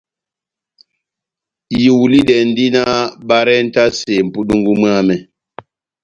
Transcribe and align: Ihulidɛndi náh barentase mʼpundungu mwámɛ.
Ihulidɛndi 1.85 2.65
náh 2.75 2.95
barentase 3.27 4.13
mʼpundungu 4.25 4.71
mwámɛ. 4.79 5.15